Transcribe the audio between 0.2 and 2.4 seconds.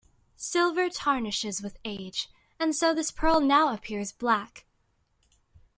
Silver tarnishes with age,